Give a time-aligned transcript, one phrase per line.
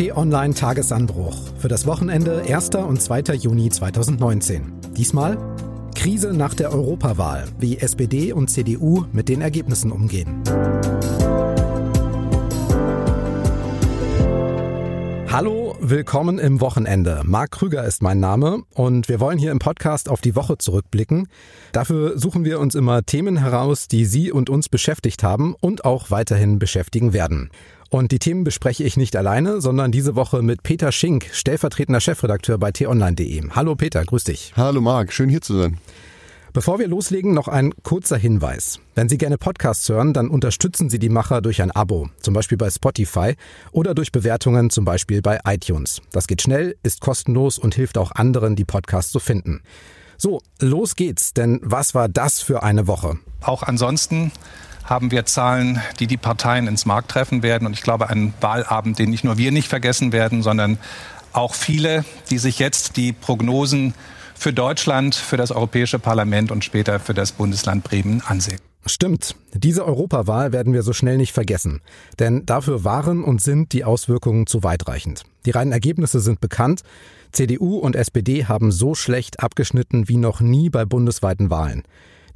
[0.00, 2.70] T-Online Tagesanbruch für das Wochenende 1.
[2.76, 3.34] und 2.
[3.34, 4.72] Juni 2019.
[4.96, 5.36] Diesmal
[5.94, 10.42] Krise nach der Europawahl, wie SPD und CDU mit den Ergebnissen umgehen.
[15.30, 17.20] Hallo, willkommen im Wochenende.
[17.24, 21.28] Marc Krüger ist mein Name und wir wollen hier im Podcast auf die Woche zurückblicken.
[21.72, 26.10] Dafür suchen wir uns immer Themen heraus, die Sie und uns beschäftigt haben und auch
[26.10, 27.50] weiterhin beschäftigen werden.
[27.90, 32.56] Und die Themen bespreche ich nicht alleine, sondern diese Woche mit Peter Schink, stellvertretender Chefredakteur
[32.56, 33.50] bei t-online.de.
[33.50, 34.52] Hallo Peter, grüß dich.
[34.56, 35.78] Hallo Marc, schön hier zu sein.
[36.52, 38.78] Bevor wir loslegen, noch ein kurzer Hinweis.
[38.94, 42.58] Wenn Sie gerne Podcasts hören, dann unterstützen Sie die Macher durch ein Abo, zum Beispiel
[42.58, 43.34] bei Spotify
[43.72, 46.00] oder durch Bewertungen, zum Beispiel bei iTunes.
[46.12, 49.62] Das geht schnell, ist kostenlos und hilft auch anderen, die Podcasts zu finden.
[50.16, 53.18] So, los geht's, denn was war das für eine Woche?
[53.40, 54.30] Auch ansonsten
[54.90, 57.66] haben wir Zahlen, die die Parteien ins Markt treffen werden.
[57.66, 60.78] Und ich glaube, einen Wahlabend, den nicht nur wir nicht vergessen werden, sondern
[61.32, 63.94] auch viele, die sich jetzt die Prognosen
[64.34, 68.58] für Deutschland, für das Europäische Parlament und später für das Bundesland Bremen ansehen.
[68.86, 69.36] Stimmt.
[69.52, 71.82] Diese Europawahl werden wir so schnell nicht vergessen.
[72.18, 75.22] Denn dafür waren und sind die Auswirkungen zu weitreichend.
[75.44, 76.82] Die reinen Ergebnisse sind bekannt.
[77.30, 81.84] CDU und SPD haben so schlecht abgeschnitten wie noch nie bei bundesweiten Wahlen.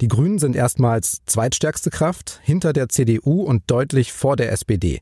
[0.01, 5.01] Die Grünen sind erstmals zweitstärkste Kraft hinter der CDU und deutlich vor der SPD.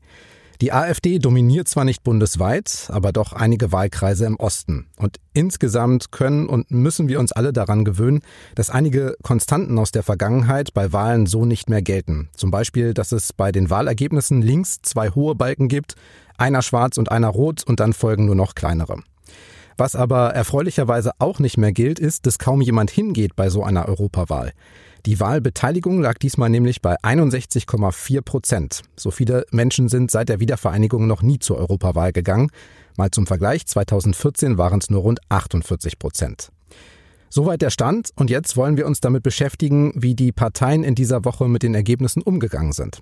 [0.60, 4.86] Die AfD dominiert zwar nicht bundesweit, aber doch einige Wahlkreise im Osten.
[4.96, 8.22] Und insgesamt können und müssen wir uns alle daran gewöhnen,
[8.54, 12.28] dass einige Konstanten aus der Vergangenheit bei Wahlen so nicht mehr gelten.
[12.36, 15.96] Zum Beispiel, dass es bei den Wahlergebnissen links zwei hohe Balken gibt,
[16.38, 19.02] einer schwarz und einer rot und dann folgen nur noch kleinere.
[19.76, 23.88] Was aber erfreulicherweise auch nicht mehr gilt, ist, dass kaum jemand hingeht bei so einer
[23.88, 24.52] Europawahl.
[25.06, 28.82] Die Wahlbeteiligung lag diesmal nämlich bei 61,4 Prozent.
[28.96, 32.50] So viele Menschen sind seit der Wiedervereinigung noch nie zur Europawahl gegangen.
[32.96, 36.50] Mal zum Vergleich, 2014 waren es nur rund 48 Prozent.
[37.28, 41.24] Soweit der Stand und jetzt wollen wir uns damit beschäftigen, wie die Parteien in dieser
[41.24, 43.00] Woche mit den Ergebnissen umgegangen sind.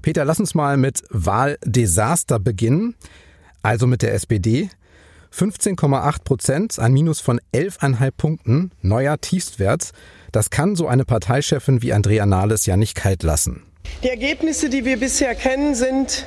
[0.00, 2.94] Peter, lass uns mal mit Wahldesaster beginnen,
[3.62, 4.70] also mit der SPD.
[5.36, 9.90] 15,8 Prozent, ein Minus von 11,5 Punkten, neuer Tiefstwert.
[10.30, 13.64] Das kann so eine Parteichefin wie Andrea Nahles ja nicht kalt lassen.
[14.04, 16.26] Die Ergebnisse, die wir bisher kennen, sind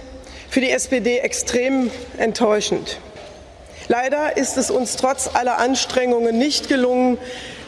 [0.49, 2.99] für die SPD extrem enttäuschend.
[3.87, 7.17] Leider ist es uns trotz aller Anstrengungen nicht gelungen,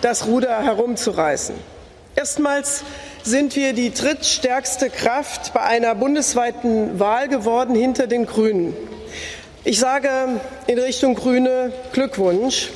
[0.02, 1.56] das Ruder herumzureißen.
[2.18, 2.84] Erstmals
[3.24, 8.74] sind wir die drittstärkste Kraft bei einer bundesweiten Wahl geworden hinter den Grünen.
[9.66, 10.10] Ich sage
[10.68, 12.70] in Richtung Grüne Glückwunsch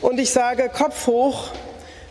[0.00, 1.52] und ich sage Kopf hoch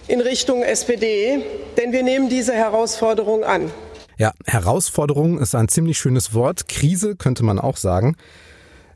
[0.07, 1.43] in Richtung SPD,
[1.75, 3.71] denn wir nehmen diese Herausforderung an.
[4.17, 6.67] Ja, Herausforderung ist ein ziemlich schönes Wort.
[6.67, 8.15] Krise könnte man auch sagen.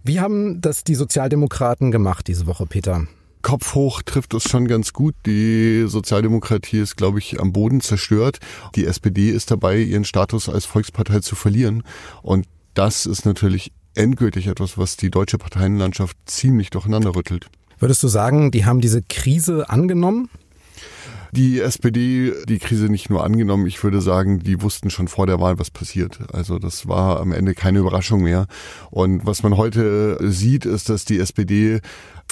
[0.04, 3.08] Wie haben das die Sozialdemokraten gemacht diese Woche, Peter?
[3.42, 5.16] Kopf hoch trifft es schon ganz gut.
[5.26, 8.38] Die Sozialdemokratie ist, glaube ich, am Boden zerstört.
[8.76, 11.84] Die SPD ist dabei, ihren Status als Volkspartei zu verlieren.
[12.22, 17.50] Und das ist natürlich endgültig etwas, was die deutsche Parteienlandschaft ziemlich durcheinander rüttelt.
[17.80, 20.30] Würdest du sagen, die haben diese Krise angenommen?
[21.32, 25.40] die SPD die Krise nicht nur angenommen, ich würde sagen, die wussten schon vor der
[25.40, 26.20] Wahl, was passiert.
[26.34, 28.48] Also das war am Ende keine Überraschung mehr.
[28.90, 31.82] Und was man heute sieht, ist, dass die SPD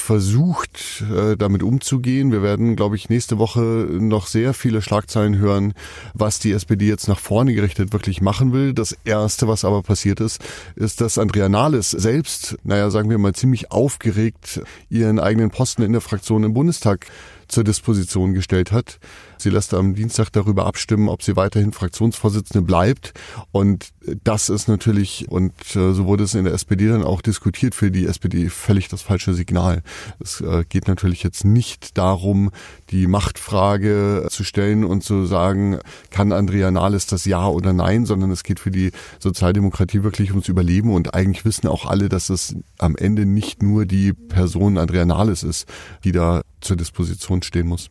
[0.01, 2.31] versucht, äh, damit umzugehen.
[2.31, 5.73] Wir werden, glaube ich, nächste Woche noch sehr viele Schlagzeilen hören,
[6.13, 8.73] was die SPD jetzt nach vorne gerichtet wirklich machen will.
[8.73, 10.43] Das Erste, was aber passiert ist,
[10.75, 15.91] ist, dass Andrea Nahles selbst, naja, sagen wir mal, ziemlich aufgeregt ihren eigenen Posten in
[15.91, 17.07] der Fraktion im Bundestag
[17.47, 18.99] zur Disposition gestellt hat.
[19.37, 23.13] Sie lässt am Dienstag darüber abstimmen, ob sie weiterhin Fraktionsvorsitzende bleibt.
[23.51, 23.93] Und
[24.23, 27.91] das ist natürlich, und äh, so wurde es in der SPD dann auch diskutiert, für
[27.91, 29.83] die SPD völlig das falsche Signal.
[30.19, 32.51] Es äh, geht natürlich jetzt nicht darum,
[32.89, 38.31] die Machtfrage zu stellen und zu sagen, kann Andrea Nahles das Ja oder Nein, sondern
[38.31, 40.93] es geht für die Sozialdemokratie wirklich ums Überleben.
[40.93, 45.43] Und eigentlich wissen auch alle, dass es am Ende nicht nur die Person Andrea Nahles
[45.43, 45.67] ist,
[46.03, 47.89] die da zur Disposition stehen muss.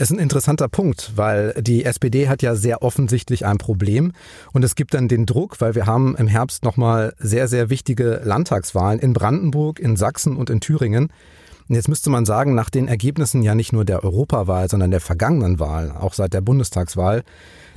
[0.00, 4.12] Ist ein interessanter Punkt, weil die SPD hat ja sehr offensichtlich ein Problem
[4.54, 8.22] und es gibt dann den Druck, weil wir haben im Herbst nochmal sehr, sehr wichtige
[8.24, 11.12] Landtagswahlen in Brandenburg, in Sachsen und in Thüringen.
[11.68, 15.02] Und jetzt müsste man sagen, nach den Ergebnissen ja nicht nur der Europawahl, sondern der
[15.02, 17.22] vergangenen Wahl, auch seit der Bundestagswahl,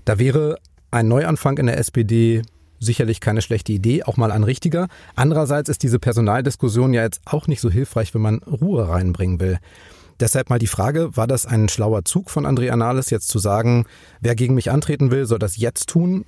[0.06, 0.60] da wäre
[0.92, 2.42] ein Neuanfang in der SPD
[2.80, 4.88] sicherlich keine schlechte Idee, auch mal ein richtiger.
[5.18, 9.60] Andererseits ist diese Personaldiskussion ja jetzt auch nicht so hilfreich, wenn man Ruhe reinbringen will.
[10.24, 13.84] Deshalb mal die Frage, war das ein schlauer Zug von Andrea Nahles, jetzt zu sagen,
[14.22, 16.24] wer gegen mich antreten will, soll das jetzt tun?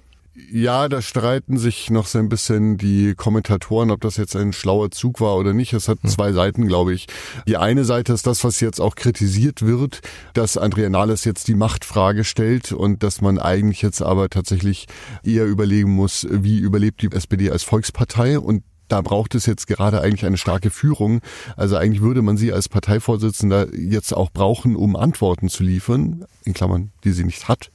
[0.52, 4.92] Ja, da streiten sich noch so ein bisschen die Kommentatoren, ob das jetzt ein schlauer
[4.92, 5.72] Zug war oder nicht.
[5.72, 6.10] Es hat hm.
[6.10, 7.08] zwei Seiten, glaube ich.
[7.48, 10.02] Die eine Seite ist das, was jetzt auch kritisiert wird,
[10.34, 14.88] dass Andrea Nahles jetzt die Machtfrage stellt und dass man eigentlich jetzt aber tatsächlich
[15.24, 20.02] eher überlegen muss, wie überlebt die SPD als Volkspartei und da braucht es jetzt gerade
[20.02, 21.22] eigentlich eine starke Führung.
[21.58, 26.54] Also eigentlich würde man sie als Parteivorsitzender jetzt auch brauchen, um Antworten zu liefern, in
[26.54, 27.72] Klammern, die sie nicht hat.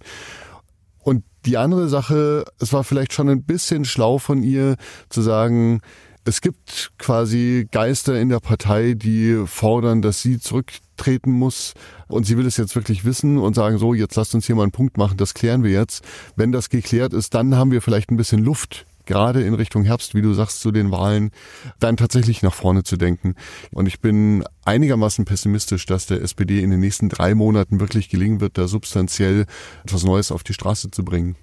[1.02, 4.76] Und die andere Sache, es war vielleicht schon ein bisschen schlau von ihr
[5.08, 5.80] zu sagen,
[6.24, 11.72] es gibt quasi Geister in der Partei, die fordern, dass sie zurücktreten muss.
[12.08, 14.64] Und sie will es jetzt wirklich wissen und sagen, so, jetzt lasst uns hier mal
[14.64, 16.04] einen Punkt machen, das klären wir jetzt.
[16.36, 20.14] Wenn das geklärt ist, dann haben wir vielleicht ein bisschen Luft gerade in Richtung Herbst,
[20.14, 21.30] wie du sagst, zu den Wahlen,
[21.78, 23.34] dann tatsächlich nach vorne zu denken.
[23.72, 28.40] Und ich bin einigermaßen pessimistisch, dass der SPD in den nächsten drei Monaten wirklich gelingen
[28.40, 29.46] wird, da substanziell
[29.84, 31.36] etwas Neues auf die Straße zu bringen.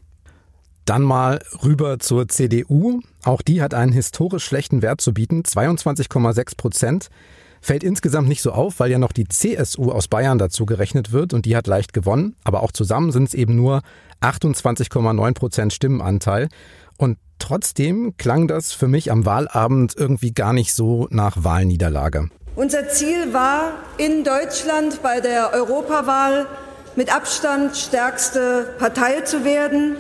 [0.86, 3.01] Dann mal rüber zur CDU.
[3.25, 7.09] Auch die hat einen historisch schlechten Wert zu bieten, 22,6 Prozent.
[7.59, 11.33] Fällt insgesamt nicht so auf, weil ja noch die CSU aus Bayern dazu gerechnet wird
[11.33, 12.38] und die hat leicht gewonnen.
[12.45, 13.81] Aber auch zusammen sind es eben nur
[14.21, 16.48] 28,9 Prozent Stimmenanteil.
[16.98, 22.29] Und trotzdem klang das für mich am Wahlabend irgendwie gar nicht so nach Wahlniederlage.
[22.55, 26.47] Unser Ziel war, in Deutschland bei der Europawahl
[26.95, 29.95] mit Abstand stärkste Partei zu werden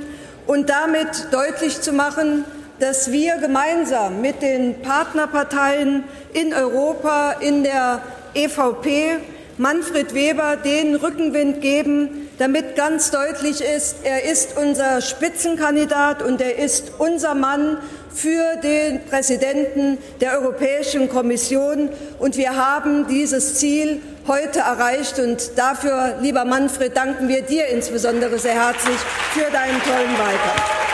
[0.47, 2.45] und damit deutlich zu machen,
[2.79, 6.03] dass wir gemeinsam mit den Partnerparteien
[6.33, 8.01] in Europa, in der
[8.33, 9.17] EVP,
[9.57, 16.57] Manfred Weber den Rückenwind geben, damit ganz deutlich ist, er ist unser Spitzenkandidat und er
[16.57, 17.77] ist unser Mann
[18.13, 21.89] für den Präsidenten der Europäischen Kommission.
[22.19, 25.19] Und wir haben dieses Ziel heute erreicht.
[25.19, 28.97] Und dafür, lieber Manfred, danken wir dir insbesondere sehr herzlich
[29.33, 30.87] für deinen tollen Wahlkampf.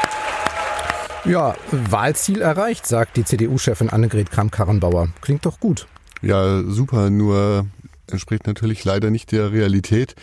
[1.25, 5.07] Ja, Wahlziel erreicht, sagt die CDU-Chefin Annegret Kramp-Karrenbauer.
[5.21, 5.87] Klingt doch gut.
[6.21, 7.65] Ja, super, nur
[8.11, 10.15] entspricht natürlich leider nicht der Realität.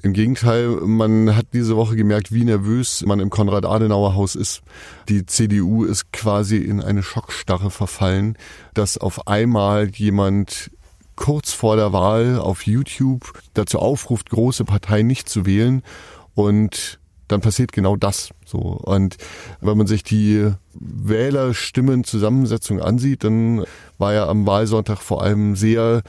[0.00, 4.62] Im Gegenteil, man hat diese Woche gemerkt, wie nervös man im Konrad-Adenauer-Haus ist.
[5.08, 8.38] Die CDU ist quasi in eine Schockstarre verfallen,
[8.74, 10.70] dass auf einmal jemand
[11.16, 15.82] kurz vor der Wahl auf YouTube dazu aufruft, große Parteien nicht zu wählen
[16.34, 18.30] und dann passiert genau das.
[18.46, 19.16] So und
[19.60, 23.64] wenn man sich die Wählerstimmenzusammensetzung ansieht, dann
[23.98, 26.02] war ja am Wahlsonntag vor allem sehr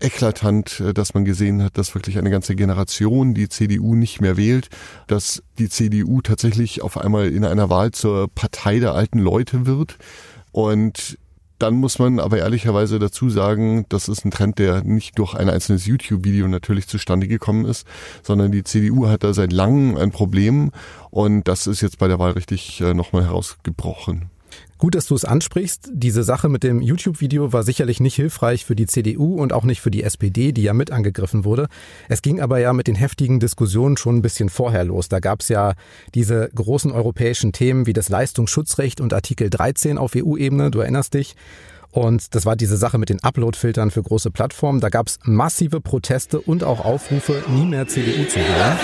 [0.00, 4.36] eklatant, äh, dass man gesehen hat, dass wirklich eine ganze Generation die CDU nicht mehr
[4.36, 4.68] wählt,
[5.06, 9.98] dass die CDU tatsächlich auf einmal in einer Wahl zur Partei der alten Leute wird.
[10.52, 11.18] Und
[11.58, 15.48] dann muss man aber ehrlicherweise dazu sagen, das ist ein Trend, der nicht durch ein
[15.48, 17.86] einzelnes YouTube-Video natürlich zustande gekommen ist,
[18.22, 20.70] sondern die CDU hat da seit langem ein Problem
[21.10, 24.30] und das ist jetzt bei der Wahl richtig äh, nochmal herausgebrochen.
[24.78, 25.90] Gut, dass du es ansprichst.
[25.92, 29.80] Diese Sache mit dem YouTube-Video war sicherlich nicht hilfreich für die CDU und auch nicht
[29.80, 31.68] für die SPD, die ja mit angegriffen wurde.
[32.08, 35.08] Es ging aber ja mit den heftigen Diskussionen schon ein bisschen vorher los.
[35.08, 35.72] Da gab es ja
[36.14, 41.36] diese großen europäischen Themen wie das Leistungsschutzrecht und Artikel 13 auf EU-Ebene, du erinnerst dich.
[41.90, 44.80] Und das war diese Sache mit den Upload-Filtern für große Plattformen.
[44.80, 48.78] Da gab es massive Proteste und auch Aufrufe, nie mehr CDU zu wählen.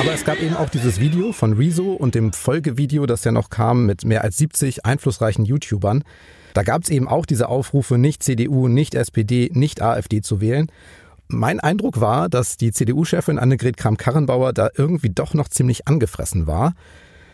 [0.00, 3.50] Aber es gab eben auch dieses Video von Rezo und dem Folgevideo, das ja noch
[3.50, 6.04] kam mit mehr als 70 einflussreichen YouTubern.
[6.54, 10.72] Da gab es eben auch diese Aufrufe, nicht CDU, nicht SPD, nicht AfD zu wählen.
[11.28, 16.72] Mein Eindruck war, dass die CDU-Chefin Annegret Kramp-Karrenbauer da irgendwie doch noch ziemlich angefressen war.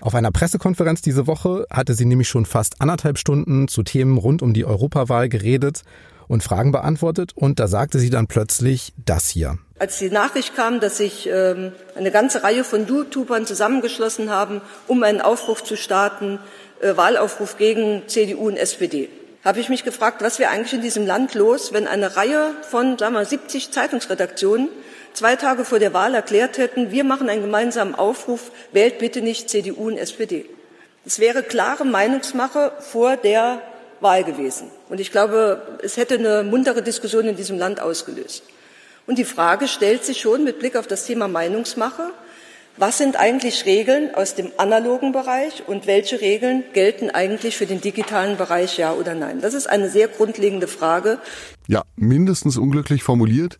[0.00, 4.42] Auf einer Pressekonferenz diese Woche hatte sie nämlich schon fast anderthalb Stunden zu Themen rund
[4.42, 5.82] um die Europawahl geredet
[6.26, 9.56] und Fragen beantwortet und da sagte sie dann plötzlich das hier.
[9.78, 15.02] Als die Nachricht kam, dass sich ähm, eine ganze Reihe von YouTubern zusammengeschlossen haben, um
[15.02, 16.38] einen Aufruf zu starten,
[16.80, 19.10] äh, Wahlaufruf gegen CDU und SPD,
[19.44, 22.96] habe ich mich gefragt, was wäre eigentlich in diesem Land los, wenn eine Reihe von,
[22.96, 24.70] sagen wir, 70 Zeitungsredaktionen
[25.12, 29.50] zwei Tage vor der Wahl erklärt hätten, wir machen einen gemeinsamen Aufruf, wählt bitte nicht
[29.50, 30.46] CDU und SPD.
[31.04, 33.60] Es wäre klare Meinungsmache vor der
[34.00, 34.70] Wahl gewesen.
[34.88, 38.42] Und ich glaube, es hätte eine muntere Diskussion in diesem Land ausgelöst.
[39.06, 42.12] Und die Frage stellt sich schon mit Blick auf das Thema Meinungsmache,
[42.78, 47.80] was sind eigentlich Regeln aus dem analogen Bereich und welche Regeln gelten eigentlich für den
[47.80, 49.40] digitalen Bereich, ja oder nein?
[49.40, 51.18] Das ist eine sehr grundlegende Frage.
[51.68, 53.58] Ja, mindestens unglücklich formuliert.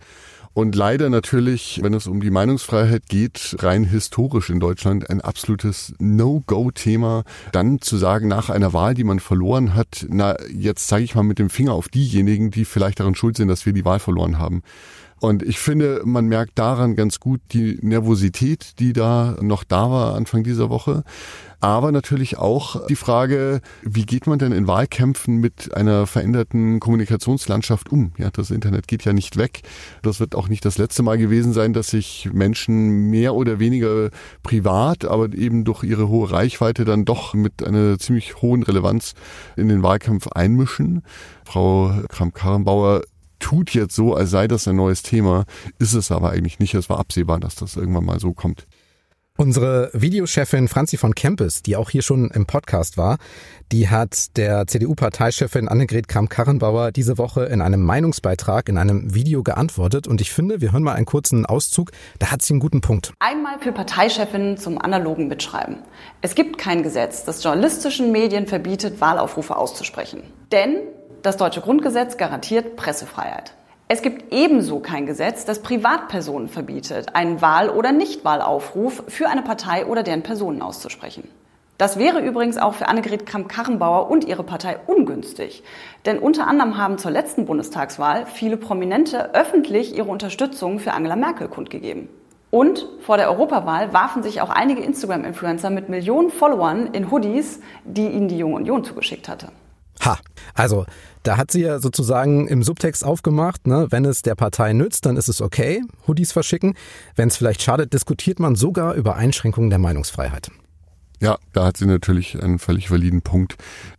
[0.53, 5.95] Und leider natürlich, wenn es um die Meinungsfreiheit geht, rein historisch in Deutschland ein absolutes
[5.99, 7.25] No-Go-Thema.
[7.53, 11.23] Dann zu sagen, nach einer Wahl, die man verloren hat, na, jetzt zeige ich mal
[11.23, 14.39] mit dem Finger auf diejenigen, die vielleicht daran schuld sind, dass wir die Wahl verloren
[14.39, 14.63] haben.
[15.19, 20.15] Und ich finde, man merkt daran ganz gut die Nervosität, die da noch da war
[20.15, 21.05] Anfang dieser Woche.
[21.59, 27.91] Aber natürlich auch die Frage, wie geht man denn in Wahlkämpfen mit einer veränderten Kommunikationslandschaft
[27.91, 28.13] um?
[28.19, 29.63] Ja, das Internet geht ja nicht weg.
[30.03, 34.11] Das wird auch nicht das letzte Mal gewesen sein, dass sich Menschen mehr oder weniger
[34.43, 39.15] privat, aber eben durch ihre hohe Reichweite dann doch mit einer ziemlich hohen Relevanz
[39.57, 41.03] in den Wahlkampf einmischen.
[41.45, 43.03] Frau Kramp-Karrenbauer
[43.47, 45.45] tut jetzt so, als sei das ein neues Thema,
[45.79, 46.75] ist es aber eigentlich nicht.
[46.75, 48.67] Es war absehbar, dass das irgendwann mal so kommt.
[49.39, 53.19] Unsere Videochefin Franzi von Kempes, die auch hier schon im Podcast war,
[53.71, 60.09] die hat der CDU-Parteichefin Annegret Kramp-Karrenbauer diese Woche in einem Meinungsbeitrag in einem Video geantwortet.
[60.09, 61.93] Und ich finde, wir hören mal einen kurzen Auszug.
[62.19, 63.13] Da hat sie einen guten Punkt.
[63.21, 65.85] Einmal für Parteichefinnen zum analogen Mitschreiben.
[66.21, 70.25] Es gibt kein Gesetz, das journalistischen Medien verbietet, Wahlaufrufe auszusprechen.
[70.51, 70.79] Denn
[71.27, 73.53] das deutsche Grundgesetz garantiert Pressefreiheit.
[73.89, 79.87] Es gibt ebenso kein Gesetz, das Privatpersonen verbietet, einen Wahl- oder Nichtwahlaufruf für eine Partei
[79.87, 81.29] oder deren Personen auszusprechen.
[81.79, 85.65] Das wäre übrigens auch für Annegret Kramp-Karrenbauer und ihre Partei ungünstig.
[86.05, 91.49] Denn unter anderem haben zur letzten Bundestagswahl viele Prominente öffentlich ihre Unterstützung für Angela Merkel
[91.49, 92.09] kundgegeben.
[92.53, 98.07] Und vor der Europawahl warfen sich auch einige Instagram-Influencer mit Millionen Followern in Hoodies, die
[98.07, 99.49] ihnen die Junge Union zugeschickt hatte.
[100.05, 100.19] Ha,
[100.55, 100.87] also
[101.27, 105.17] da hat sie ja sozusagen im Subtext aufgemacht, ne, wenn es der Partei nützt, dann
[105.17, 106.75] ist es okay, Hoodies verschicken.
[107.17, 110.51] Wenn es vielleicht schadet, diskutiert man sogar über Einschränkungen der Meinungsfreiheit.
[111.21, 113.57] Ja, da hat sie natürlich einen völlig validen Punkt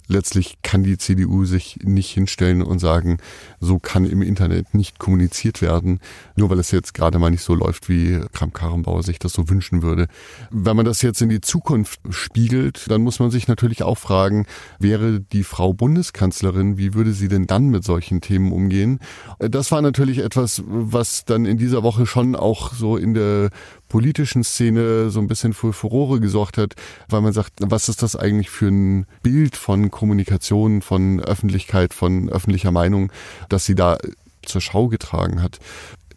[0.08, 3.18] letztlich kann die CDU sich nicht hinstellen und sagen,
[3.60, 6.00] so kann im Internet nicht kommuniziert werden,
[6.36, 9.82] nur weil es jetzt gerade mal nicht so läuft, wie Kramp-Karrenbauer sich das so wünschen
[9.82, 10.08] würde.
[10.50, 14.46] Wenn man das jetzt in die Zukunft spiegelt, dann muss man sich natürlich auch fragen,
[14.80, 19.00] wäre die Frau Bundeskanzlerin, wie würde sie denn dann mit solchen Themen umgehen?
[19.40, 23.50] Das war natürlich etwas, was dann in dieser Woche schon auch so in der
[23.90, 26.74] politischen Szene so ein bisschen für Furore gesorgt hat,
[27.10, 32.30] weil man sagt, was ist das eigentlich für ein Bild von Kommunikation, von Öffentlichkeit, von
[32.30, 33.12] öffentlicher Meinung,
[33.50, 33.98] dass sie da
[34.44, 35.58] zur Schau getragen hat.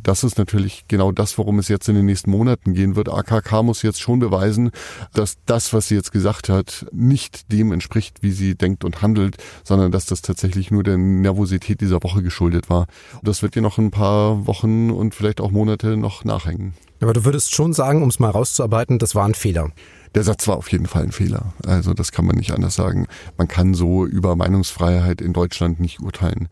[0.03, 3.09] Das ist natürlich genau das, worum es jetzt in den nächsten Monaten gehen wird.
[3.09, 4.71] AKK muss jetzt schon beweisen,
[5.15, 9.37] dass das, was sie jetzt gesagt hat, nicht dem entspricht, wie sie denkt und handelt,
[9.65, 12.87] sondern dass das tatsächlich nur der Nervosität dieser Woche geschuldet war.
[13.23, 16.75] Das wird ihr noch ein paar Wochen und vielleicht auch Monate noch nachhängen.
[17.01, 19.71] Aber du würdest schon sagen, um es mal rauszuarbeiten, das war ein Fehler.
[20.15, 21.55] Der Satz war auf jeden Fall ein Fehler.
[21.65, 23.07] Also das kann man nicht anders sagen.
[23.39, 26.49] Man kann so über Meinungsfreiheit in Deutschland nicht urteilen.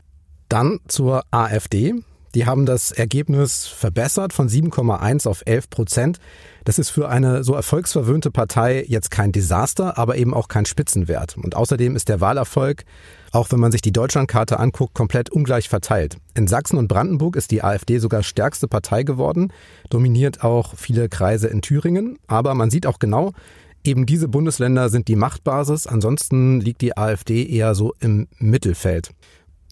[0.48, 1.94] Dann zur AfD.
[2.34, 6.18] Die haben das Ergebnis verbessert von 7,1 auf 11 Prozent.
[6.64, 11.36] Das ist für eine so erfolgsverwöhnte Partei jetzt kein Desaster, aber eben auch kein Spitzenwert.
[11.38, 12.84] Und außerdem ist der Wahlerfolg,
[13.32, 16.18] auch wenn man sich die Deutschlandkarte anguckt, komplett ungleich verteilt.
[16.34, 19.52] In Sachsen und Brandenburg ist die AfD sogar stärkste Partei geworden,
[19.88, 22.18] dominiert auch viele Kreise in Thüringen.
[22.26, 23.32] Aber man sieht auch genau,
[23.84, 25.86] eben diese Bundesländer sind die Machtbasis.
[25.86, 29.10] Ansonsten liegt die AfD eher so im Mittelfeld.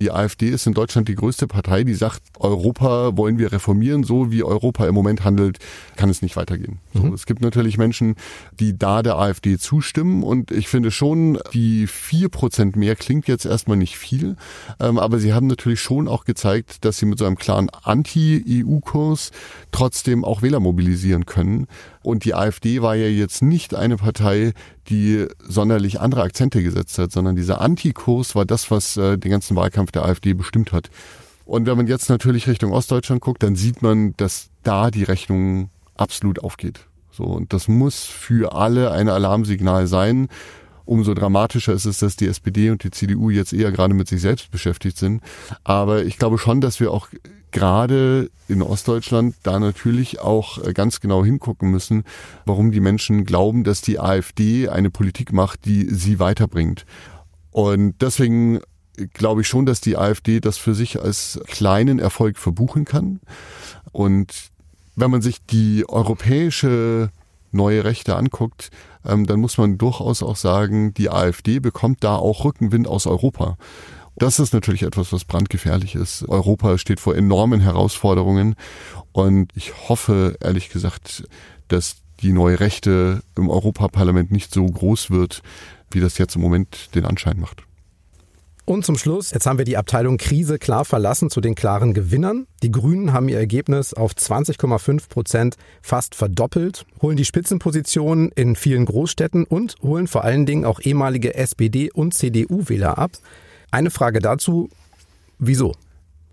[0.00, 4.30] Die AfD ist in Deutschland die größte Partei, die sagt, Europa wollen wir reformieren, so
[4.30, 5.58] wie Europa im Moment handelt,
[5.96, 6.78] kann es nicht weitergehen.
[6.92, 7.14] So, mhm.
[7.14, 8.16] Es gibt natürlich Menschen,
[8.60, 13.46] die da der AfD zustimmen und ich finde schon, die vier Prozent mehr klingt jetzt
[13.46, 14.36] erstmal nicht viel,
[14.80, 19.30] ähm, aber sie haben natürlich schon auch gezeigt, dass sie mit so einem klaren Anti-EU-Kurs
[19.72, 21.66] trotzdem auch Wähler mobilisieren können.
[22.06, 24.52] Und die AfD war ja jetzt nicht eine Partei,
[24.88, 29.56] die sonderlich andere Akzente gesetzt hat, sondern dieser Antikurs war das, was äh, den ganzen
[29.56, 30.88] Wahlkampf der AfD bestimmt hat.
[31.46, 35.68] Und wenn man jetzt natürlich Richtung Ostdeutschland guckt, dann sieht man, dass da die Rechnung
[35.96, 36.86] absolut aufgeht.
[37.10, 40.28] So, und das muss für alle ein Alarmsignal sein.
[40.84, 44.20] Umso dramatischer ist es, dass die SPD und die CDU jetzt eher gerade mit sich
[44.20, 45.24] selbst beschäftigt sind.
[45.64, 47.08] Aber ich glaube schon, dass wir auch
[47.52, 52.04] gerade in Ostdeutschland da natürlich auch äh, ganz genau hingucken müssen,
[52.44, 56.86] warum die Menschen glauben, dass die AfD eine Politik macht, die sie weiterbringt.
[57.50, 58.60] Und deswegen
[59.14, 63.20] glaube ich schon, dass die AfD das für sich als kleinen Erfolg verbuchen kann.
[63.92, 64.50] Und
[64.94, 67.10] wenn man sich die europäische
[67.52, 68.70] neue Rechte anguckt,
[69.04, 73.56] ähm, dann muss man durchaus auch sagen, die AfD bekommt da auch Rückenwind aus Europa.
[74.16, 76.26] Das ist natürlich etwas, was brandgefährlich ist.
[76.28, 78.54] Europa steht vor enormen Herausforderungen
[79.12, 81.24] und ich hoffe, ehrlich gesagt,
[81.68, 85.42] dass die neue Rechte im Europaparlament nicht so groß wird,
[85.90, 87.62] wie das jetzt im Moment den Anschein macht.
[88.64, 92.48] Und zum Schluss, jetzt haben wir die Abteilung Krise klar verlassen zu den klaren Gewinnern.
[92.64, 98.86] Die Grünen haben ihr Ergebnis auf 20,5 Prozent fast verdoppelt, holen die Spitzenpositionen in vielen
[98.86, 103.12] Großstädten und holen vor allen Dingen auch ehemalige SPD- und CDU-Wähler ab.
[103.70, 104.70] Eine Frage dazu,
[105.38, 105.74] wieso?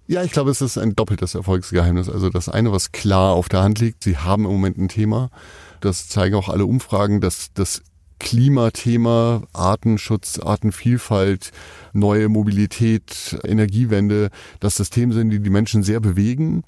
[0.08, 2.10] Ja, ich glaube, es ist ein doppeltes Erfolgsgeheimnis.
[2.10, 5.30] Also das eine, was klar auf der Hand liegt, sie haben im Moment ein Thema.
[5.80, 7.84] Das zeigen auch alle Umfragen, dass das
[8.20, 11.52] Klimathema, Artenschutz, Artenvielfalt,
[11.94, 16.64] neue Mobilität, Energiewende, dass das Themen sind, die die Menschen sehr bewegen.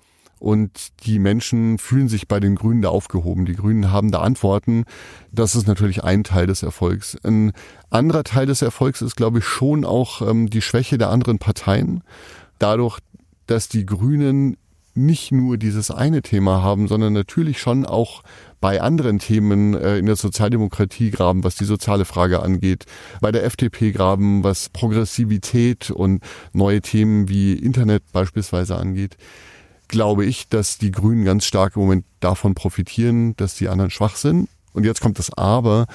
[0.45, 3.45] Und die Menschen fühlen sich bei den Grünen da aufgehoben.
[3.45, 4.85] Die Grünen haben da Antworten.
[5.31, 7.17] Das ist natürlich ein Teil des Erfolgs.
[7.23, 7.51] Ein
[7.89, 12.03] anderer Teil des Erfolgs ist, glaube ich, schon auch ähm, die Schwäche der anderen Parteien.
[12.59, 12.99] Dadurch,
[13.47, 14.57] dass die Grünen
[14.93, 18.21] nicht nur dieses eine Thema haben, sondern natürlich schon auch
[18.61, 22.85] bei anderen Themen äh, in der Sozialdemokratie graben, was die soziale Frage angeht,
[23.19, 26.23] bei der FDP graben, was Progressivität und
[26.53, 29.17] neue Themen wie Internet beispielsweise angeht,
[29.95, 34.17] glaube ich, dass die Grünen ganz stark im Moment davon profitieren, dass die anderen schwach
[34.17, 34.49] sind.
[34.73, 35.85] Und jetzt kommt das Aber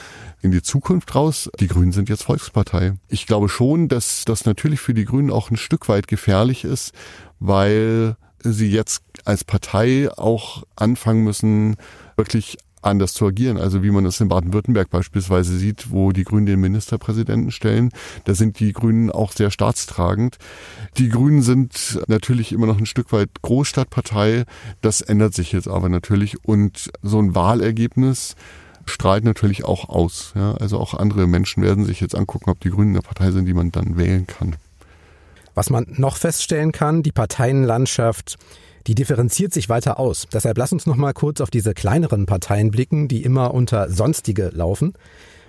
[0.41, 1.51] in die Zukunft raus.
[1.61, 2.95] Die Grünen sind jetzt Volkspartei.
[3.09, 6.93] Ich glaube schon, dass das natürlich für die Grünen auch ein Stück weit gefährlich ist,
[7.41, 11.77] weil sie jetzt als Partei auch anfangen müssen,
[12.17, 13.57] wirklich anders zu agieren.
[13.57, 17.91] Also wie man es in Baden-Württemberg beispielsweise sieht, wo die Grünen den Ministerpräsidenten stellen,
[18.25, 20.39] da sind die Grünen auch sehr staatstragend.
[20.97, 24.45] Die Grünen sind natürlich immer noch ein Stück weit Großstadtpartei.
[24.81, 26.45] Das ändert sich jetzt aber natürlich.
[26.45, 28.37] Und so ein Wahlergebnis
[28.87, 30.33] strahlt natürlich auch aus.
[30.35, 30.55] Ja?
[30.55, 33.55] Also auch andere Menschen werden sich jetzt angucken, ob die Grünen eine Partei sind, die
[33.55, 34.57] man dann wählen kann.
[35.55, 38.39] Was man noch feststellen kann, die Parteienlandschaft,
[38.87, 40.27] die differenziert sich weiter aus.
[40.33, 44.51] Deshalb lass uns noch mal kurz auf diese kleineren Parteien blicken, die immer unter sonstige
[44.53, 44.95] laufen.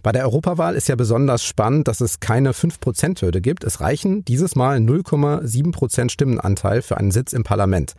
[0.04, 3.64] Bei der Europawahl ist ja besonders spannend, dass es keine 5%-Hürde gibt.
[3.64, 7.94] Es reichen dieses Mal 0,7% Stimmenanteil für einen Sitz im Parlament.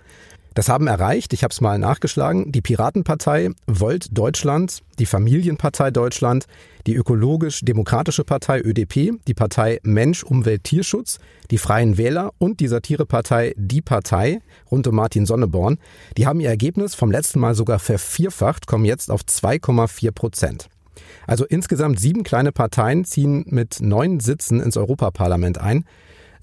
[0.55, 6.47] Das haben erreicht, ich habe es mal nachgeschlagen, die Piratenpartei, Volt Deutschland, die Familienpartei Deutschland,
[6.87, 11.19] die Ökologisch-Demokratische Partei ÖDP, die Partei Mensch, Umwelt, Tierschutz,
[11.51, 14.41] die Freien Wähler und die Satirepartei Die Partei
[14.71, 15.79] rund um Martin Sonneborn.
[16.17, 20.69] Die haben ihr Ergebnis vom letzten Mal sogar vervierfacht, kommen jetzt auf 2,4 Prozent.
[21.27, 25.85] Also insgesamt sieben kleine Parteien ziehen mit neun Sitzen ins Europaparlament ein.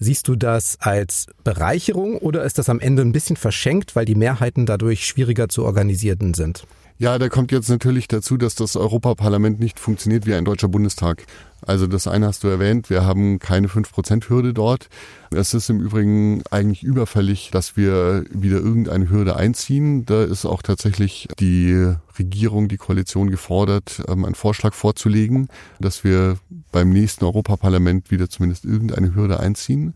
[0.02, 4.16] Siehst du das als Bereicherung oder ist das am Ende ein bisschen verschenkt, weil die
[4.16, 6.66] Mehrheiten dadurch schwieriger zu organisieren sind?
[7.02, 11.26] Ja, da kommt jetzt natürlich dazu, dass das Europaparlament nicht funktioniert wie ein deutscher Bundestag.
[11.62, 14.90] Also das eine hast du erwähnt, wir haben keine 5%-Hürde dort.
[15.32, 20.06] Es ist im Übrigen eigentlich überfällig, dass wir wieder irgendeine Hürde einziehen.
[20.06, 25.48] Da ist auch tatsächlich die Regierung, die Koalition gefordert, ähm, einen Vorschlag vorzulegen,
[25.80, 26.38] dass wir
[26.74, 29.96] beim nächsten Europaparlament wieder zumindest irgendeine Hürde einziehen.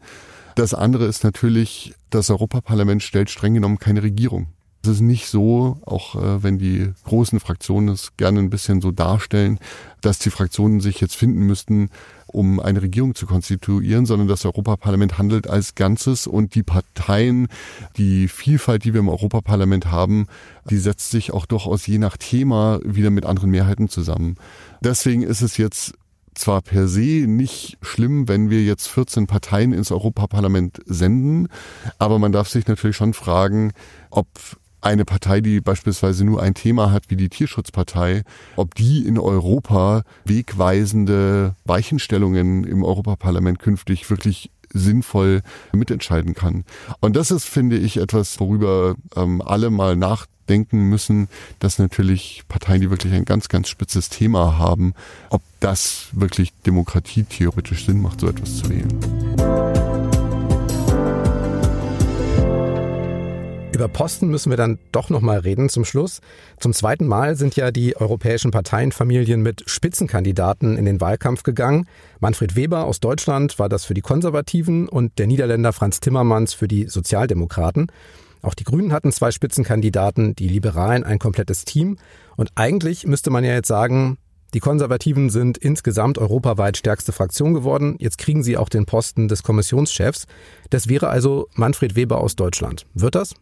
[0.56, 4.48] Das andere ist natürlich, das Europaparlament stellt streng genommen keine Regierung.
[4.86, 8.92] Es ist nicht so, auch äh, wenn die großen Fraktionen es gerne ein bisschen so
[8.92, 9.58] darstellen,
[10.02, 11.90] dass die Fraktionen sich jetzt finden müssten,
[12.28, 17.48] um eine Regierung zu konstituieren, sondern das Europaparlament handelt als Ganzes und die Parteien,
[17.96, 20.28] die Vielfalt, die wir im Europaparlament haben,
[20.70, 24.36] die setzt sich auch durchaus je nach Thema wieder mit anderen Mehrheiten zusammen.
[24.82, 25.94] Deswegen ist es jetzt
[26.36, 31.48] zwar per se nicht schlimm, wenn wir jetzt 14 Parteien ins Europaparlament senden,
[32.00, 33.72] aber man darf sich natürlich schon fragen,
[34.10, 34.28] ob
[34.84, 38.24] eine Partei, die beispielsweise nur ein Thema hat wie die Tierschutzpartei,
[38.56, 45.42] ob die in Europa wegweisende Weichenstellungen im Europaparlament künftig wirklich sinnvoll
[45.72, 46.66] mitentscheiden kann.
[47.00, 52.82] Und das ist, finde ich, etwas, worüber ähm, alle mal nachdenken müssen, dass natürlich Parteien,
[52.82, 54.94] die wirklich ein ganz, ganz spitzes Thema haben,
[55.30, 59.63] ob das wirklich demokratietheoretisch Sinn macht, so etwas zu wählen.
[63.74, 66.22] Über Posten müssen wir dann doch noch mal reden zum Schluss.
[66.60, 71.88] Zum zweiten Mal sind ja die europäischen Parteienfamilien mit Spitzenkandidaten in den Wahlkampf gegangen.
[72.20, 76.68] Manfred Weber aus Deutschland war das für die Konservativen und der Niederländer Franz Timmermans für
[76.68, 77.88] die Sozialdemokraten.
[78.44, 81.98] Auch die Grünen hatten zwei Spitzenkandidaten, die Liberalen ein komplettes Team.
[82.36, 84.20] Und eigentlich müsste man ja jetzt sagen,
[84.54, 87.96] die Konservativen sind insgesamt europaweit stärkste Fraktion geworden.
[87.98, 90.28] Jetzt kriegen sie auch den Posten des Kommissionschefs.
[90.70, 92.86] Das wäre also Manfred Weber aus Deutschland.
[92.94, 93.34] Wird das?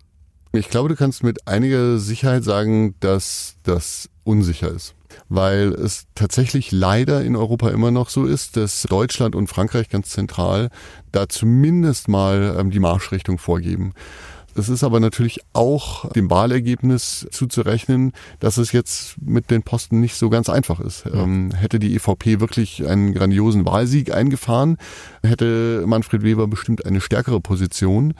[0.53, 4.95] Ich glaube, du kannst mit einiger Sicherheit sagen, dass das unsicher ist.
[5.29, 10.09] Weil es tatsächlich leider in Europa immer noch so ist, dass Deutschland und Frankreich ganz
[10.09, 10.69] zentral
[11.11, 13.93] da zumindest mal ähm, die Marschrichtung vorgeben.
[14.53, 20.15] Es ist aber natürlich auch dem Wahlergebnis zuzurechnen, dass es jetzt mit den Posten nicht
[20.15, 21.05] so ganz einfach ist.
[21.11, 24.77] Ähm, hätte die EVP wirklich einen grandiosen Wahlsieg eingefahren,
[25.23, 28.13] hätte Manfred Weber bestimmt eine stärkere Position.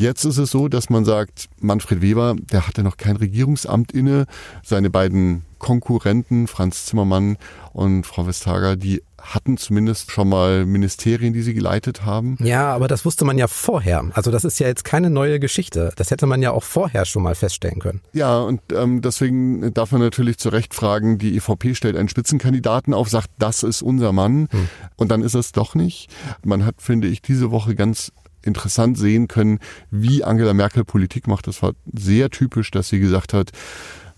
[0.00, 4.24] Jetzt ist es so, dass man sagt, Manfred Weber, der hatte noch kein Regierungsamt inne.
[4.64, 7.36] Seine beiden Konkurrenten, Franz Zimmermann
[7.74, 12.38] und Frau Vestager, die hatten zumindest schon mal Ministerien, die sie geleitet haben.
[12.40, 14.02] Ja, aber das wusste man ja vorher.
[14.14, 15.92] Also das ist ja jetzt keine neue Geschichte.
[15.96, 18.00] Das hätte man ja auch vorher schon mal feststellen können.
[18.14, 22.94] Ja, und ähm, deswegen darf man natürlich zu Recht fragen, die EVP stellt einen Spitzenkandidaten
[22.94, 24.48] auf, sagt, das ist unser Mann.
[24.50, 24.68] Hm.
[24.96, 26.08] Und dann ist es doch nicht.
[26.42, 29.58] Man hat, finde ich, diese Woche ganz interessant sehen können,
[29.90, 31.46] wie Angela Merkel Politik macht.
[31.46, 33.50] Das war sehr typisch, dass sie gesagt hat,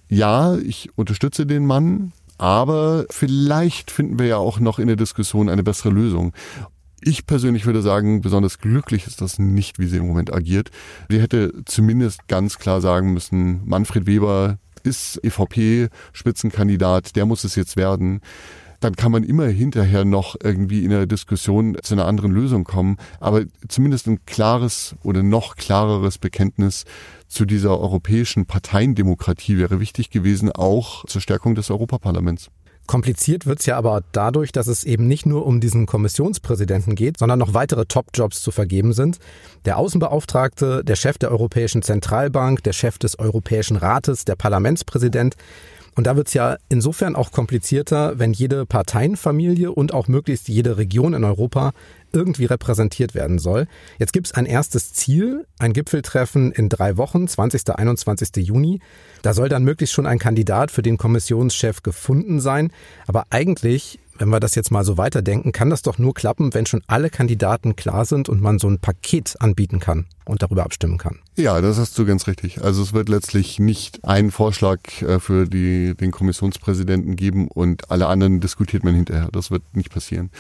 [0.09, 5.49] ja, ich unterstütze den Mann, aber vielleicht finden wir ja auch noch in der Diskussion
[5.49, 6.33] eine bessere Lösung.
[7.01, 10.71] Ich persönlich würde sagen, besonders glücklich ist das nicht, wie sie im Moment agiert.
[11.09, 17.77] Sie hätte zumindest ganz klar sagen müssen, Manfred Weber ist EVP-Spitzenkandidat, der muss es jetzt
[17.77, 18.21] werden
[18.83, 22.97] dann kann man immer hinterher noch irgendwie in der Diskussion zu einer anderen Lösung kommen.
[23.21, 26.85] Aber zumindest ein klares oder noch klareres Bekenntnis
[27.29, 32.51] zu dieser europäischen Parteiendemokratie wäre wichtig gewesen, auch zur Stärkung des Europaparlaments.
[32.87, 37.39] Kompliziert wird's ja aber dadurch, dass es eben nicht nur um diesen Kommissionspräsidenten geht, sondern
[37.39, 39.19] noch weitere Top-Jobs zu vergeben sind.
[39.65, 45.37] Der Außenbeauftragte, der Chef der Europäischen Zentralbank, der Chef des Europäischen Rates, der Parlamentspräsident.
[45.95, 51.15] Und da wird's ja insofern auch komplizierter, wenn jede Parteienfamilie und auch möglichst jede Region
[51.15, 51.73] in Europa
[52.13, 53.67] irgendwie repräsentiert werden soll.
[53.99, 57.71] Jetzt gibt's ein erstes Ziel, ein Gipfeltreffen in drei Wochen, 20.
[57.77, 58.47] 21.
[58.47, 58.81] Juni.
[59.23, 62.73] Da soll dann möglichst schon ein Kandidat für den Kommissionschef gefunden sein.
[63.07, 66.67] Aber eigentlich wenn wir das jetzt mal so weiterdenken, kann das doch nur klappen, wenn
[66.67, 70.99] schon alle Kandidaten klar sind und man so ein Paket anbieten kann und darüber abstimmen
[70.99, 71.19] kann.
[71.37, 72.63] Ja, das hast du ganz richtig.
[72.63, 78.07] Also es wird letztlich nicht einen Vorschlag äh, für die, den Kommissionspräsidenten geben und alle
[78.07, 79.29] anderen diskutiert man hinterher.
[79.33, 80.31] Das wird nicht passieren.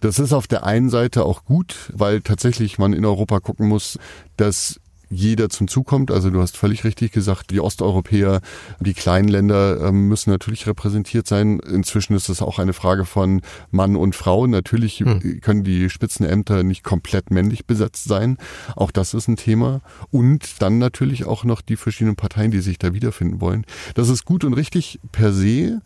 [0.00, 3.98] Das ist auf der einen Seite auch gut, weil tatsächlich man in Europa gucken muss,
[4.36, 4.80] dass
[5.12, 6.10] jeder zum Zug kommt.
[6.10, 8.40] Also du hast völlig richtig gesagt, die Osteuropäer,
[8.80, 11.60] die kleinen Länder ähm, müssen natürlich repräsentiert sein.
[11.60, 14.46] Inzwischen ist es auch eine Frage von Mann und Frau.
[14.46, 15.40] Natürlich hm.
[15.40, 18.38] können die Spitzenämter nicht komplett männlich besetzt sein.
[18.74, 19.82] Auch das ist ein Thema.
[20.10, 23.66] Und dann natürlich auch noch die verschiedenen Parteien, die sich da wiederfinden wollen.
[23.94, 25.80] Das ist gut und richtig per se.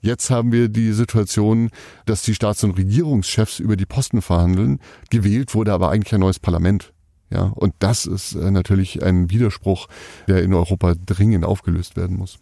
[0.00, 1.70] Jetzt haben wir die Situation,
[2.06, 4.80] dass die Staats- und Regierungschefs über die Posten verhandeln.
[5.10, 6.92] Gewählt wurde aber eigentlich ein neues Parlament.
[7.32, 9.88] Ja, und das ist äh, natürlich ein Widerspruch,
[10.28, 12.38] der in Europa dringend aufgelöst werden muss.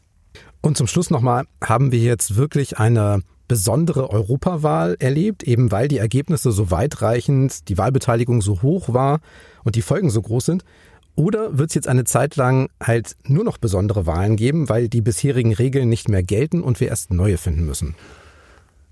[0.61, 5.99] Und zum Schluss nochmal, haben wir jetzt wirklich eine besondere Europawahl erlebt, eben weil die
[5.99, 9.21] Ergebnisse so weitreichend, die Wahlbeteiligung so hoch war
[9.65, 10.65] und die Folgen so groß sind?
[11.17, 15.01] Oder wird es jetzt eine Zeit lang halt nur noch besondere Wahlen geben, weil die
[15.01, 17.95] bisherigen Regeln nicht mehr gelten und wir erst neue finden müssen?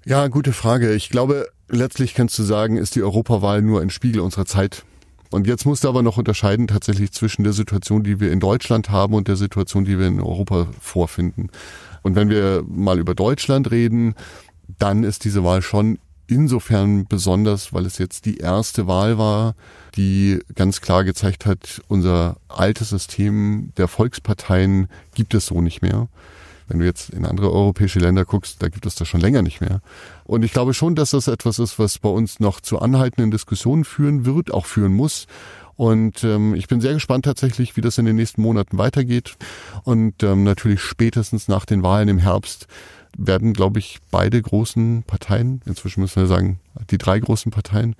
[0.04, 0.92] Ja, gute Frage.
[0.92, 4.84] Ich glaube, letztlich kannst du sagen, ist die Europawahl nur ein Spiegel unserer Zeit.
[5.31, 8.91] Und jetzt musst du aber noch unterscheiden tatsächlich zwischen der Situation, die wir in Deutschland
[8.91, 11.51] haben und der Situation, die wir in Europa vorfinden.
[12.03, 14.14] Und wenn wir mal über Deutschland reden,
[14.79, 19.55] dann ist diese Wahl schon insofern besonders, weil es jetzt die erste Wahl war,
[19.97, 26.09] die ganz klar gezeigt hat, unser altes System der Volksparteien gibt es so nicht mehr.
[26.68, 29.61] Wenn du jetzt in andere europäische Länder guckst, da gibt es das schon länger nicht
[29.61, 29.81] mehr.
[30.24, 33.85] Und ich glaube schon, dass das etwas ist, was bei uns noch zu anhaltenden Diskussionen
[33.85, 35.26] führen wird, auch führen muss.
[35.76, 39.37] Und ähm, ich bin sehr gespannt tatsächlich, wie das in den nächsten Monaten weitergeht.
[39.85, 42.66] Und ähm, natürlich spätestens nach den Wahlen im Herbst
[43.16, 47.94] werden, glaube ich, beide großen Parteien, inzwischen müssen wir sagen, die drei großen Parteien,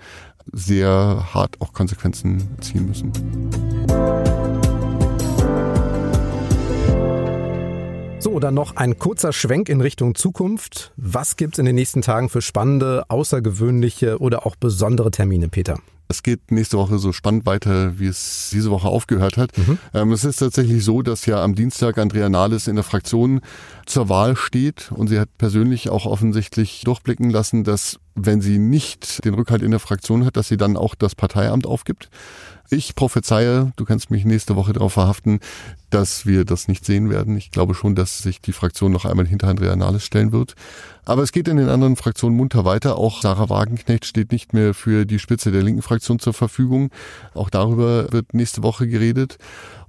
[0.52, 3.12] sehr hart auch Konsequenzen ziehen müssen.
[8.20, 10.92] So, dann noch ein kurzer Schwenk in Richtung Zukunft.
[10.96, 15.78] Was gibt's in den nächsten Tagen für spannende, außergewöhnliche oder auch besondere Termine, Peter?
[16.09, 19.57] Es geht nächste Woche so spannend weiter, wie es diese Woche aufgehört hat.
[19.59, 19.79] Mhm.
[19.92, 23.42] Ähm, es ist tatsächlich so, dass ja am Dienstag Andrea Nahles in der Fraktion
[23.85, 29.25] zur Wahl steht und sie hat persönlich auch offensichtlich durchblicken lassen, dass wenn sie nicht
[29.25, 32.11] den Rückhalt in der Fraktion hat, dass sie dann auch das Parteiamt aufgibt.
[32.71, 35.40] Ich prophezeie, du kannst mich nächste Woche darauf verhaften,
[35.88, 37.37] dass wir das nicht sehen werden.
[37.38, 40.55] Ich glaube schon, dass sich die Fraktion noch einmal hinter Andrea Nahles stellen wird.
[41.09, 42.99] Aber es geht in den anderen Fraktionen munter weiter.
[42.99, 46.90] Auch Sarah Wagenknecht steht nicht mehr für die Spitze der linken Fraktion zur Verfügung.
[47.33, 49.38] Auch darüber wird nächste Woche geredet.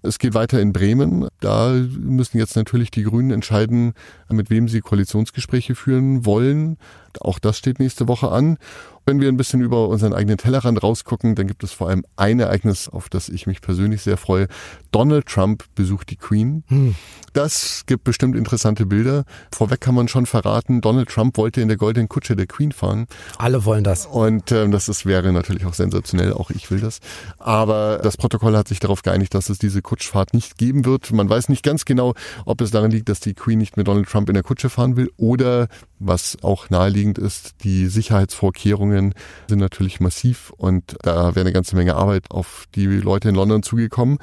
[0.01, 1.27] Es geht weiter in Bremen.
[1.39, 3.93] Da müssen jetzt natürlich die Grünen entscheiden,
[4.29, 6.77] mit wem sie Koalitionsgespräche führen wollen.
[7.21, 8.57] Auch das steht nächste Woche an.
[9.05, 12.39] Wenn wir ein bisschen über unseren eigenen Tellerrand rausgucken, dann gibt es vor allem ein
[12.39, 14.47] Ereignis, auf das ich mich persönlich sehr freue.
[14.91, 16.63] Donald Trump besucht die Queen.
[16.67, 16.93] Hm.
[17.33, 19.23] Das gibt bestimmt interessante Bilder.
[19.51, 23.07] Vorweg kann man schon verraten, Donald Trump wollte in der goldenen Kutsche der Queen fahren.
[23.39, 24.05] Alle wollen das.
[24.05, 26.99] Und ähm, das ist, wäre natürlich auch sensationell, auch ich will das.
[27.39, 31.11] Aber das Protokoll hat sich darauf geeinigt, dass es diese Kutschfahrt nicht geben wird.
[31.11, 32.13] Man weiß nicht ganz genau,
[32.45, 34.95] ob es daran liegt, dass die Queen nicht mit Donald Trump in der Kutsche fahren
[34.97, 39.15] will oder was auch naheliegend ist, die Sicherheitsvorkehrungen
[39.47, 43.63] sind natürlich massiv und da wäre eine ganze Menge Arbeit auf die Leute in London
[43.63, 44.19] zugekommen.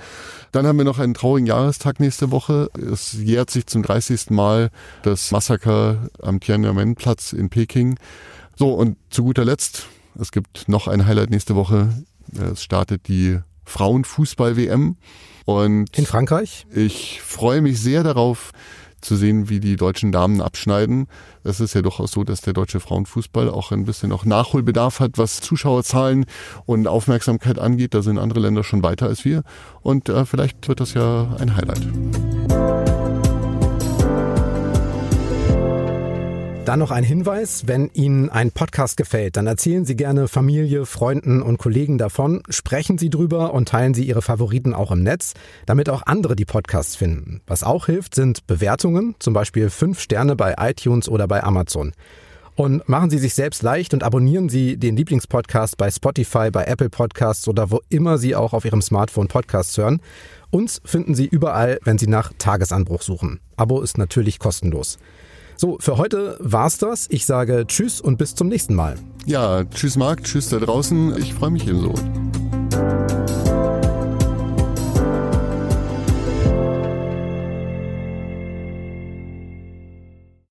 [0.53, 2.71] Dann haben wir noch einen traurigen Jahrestag nächste Woche.
[2.77, 4.31] Es jährt sich zum 30.
[4.31, 4.71] Mal
[5.03, 7.99] das Massaker am Tiananmen-Platz in Peking.
[8.55, 11.89] So, und zu guter Letzt, es gibt noch ein Highlight nächste Woche.
[12.33, 14.97] Es startet die Frauenfußball-WM.
[15.45, 16.67] Und in Frankreich?
[16.75, 18.53] Ich freue mich sehr darauf,
[19.01, 21.07] zu sehen, wie die deutschen Damen abschneiden.
[21.45, 25.13] Es ist ja durchaus so, dass der deutsche Frauenfußball auch ein bisschen noch Nachholbedarf hat,
[25.17, 26.27] was Zuschauerzahlen
[26.67, 27.95] und Aufmerksamkeit angeht.
[27.95, 29.43] Da sind andere Länder schon weiter als wir.
[29.81, 31.87] Und äh, vielleicht wird das ja ein Highlight.
[36.67, 41.41] Dann noch ein Hinweis, wenn Ihnen ein Podcast gefällt, dann erzählen Sie gerne Familie, Freunden
[41.41, 45.89] und Kollegen davon, sprechen Sie drüber und teilen Sie Ihre Favoriten auch im Netz, damit
[45.89, 47.41] auch andere die Podcasts finden.
[47.47, 51.93] Was auch hilft, sind Bewertungen, zum Beispiel fünf Sterne bei iTunes oder bei Amazon.
[52.57, 56.91] Und machen Sie sich selbst leicht und abonnieren Sie den Lieblingspodcast bei Spotify, bei Apple
[56.91, 60.01] Podcasts oder wo immer Sie auch auf Ihrem Smartphone Podcasts hören.
[60.51, 63.39] Uns finden Sie überall, wenn Sie nach Tagesanbruch suchen.
[63.57, 64.99] Abo ist natürlich kostenlos.
[65.57, 67.07] So, für heute war's das.
[67.11, 68.97] Ich sage Tschüss und bis zum nächsten Mal.
[69.25, 71.17] Ja, tschüss Marc, tschüss da draußen.
[71.19, 71.95] Ich freue mich ebenso.